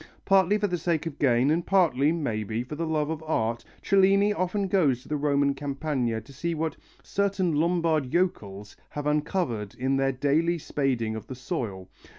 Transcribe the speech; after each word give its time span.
Partly 0.25 0.57
for 0.57 0.65
the 0.65 0.79
sake 0.79 1.05
of 1.05 1.19
gain, 1.19 1.51
and 1.51 1.63
partly, 1.63 2.11
maybe, 2.11 2.63
for 2.63 2.73
the 2.73 2.87
love 2.87 3.11
of 3.11 3.21
art, 3.21 3.63
Cellini 3.83 4.33
often 4.33 4.67
goes 4.67 5.03
to 5.03 5.07
the 5.09 5.15
Roman 5.15 5.53
Campagna 5.53 6.19
to 6.21 6.33
see 6.33 6.55
what 6.55 6.75
"certain 7.03 7.53
Lombard 7.53 8.11
yokels" 8.11 8.75
have 8.89 9.05
uncovered 9.05 9.75
in 9.75 9.97
their 9.97 10.11
daily 10.11 10.57
spading 10.57 11.15
of 11.15 11.27
the 11.27 11.35
soil. 11.35 11.87